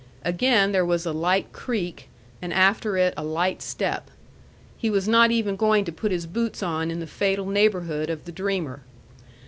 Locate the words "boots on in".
6.25-6.99